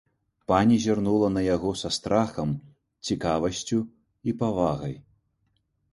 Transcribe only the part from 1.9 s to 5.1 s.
страхам, цікавасцю і павагай.